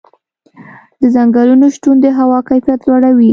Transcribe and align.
د 0.99 1.01
ځنګلونو 1.15 1.65
شتون 1.75 1.95
د 2.01 2.05
هوا 2.19 2.39
کیفیت 2.49 2.79
لوړوي. 2.87 3.29